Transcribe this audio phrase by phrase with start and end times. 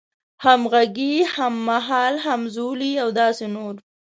[0.45, 3.75] همغږی، هممهال، همزولی او داسې نور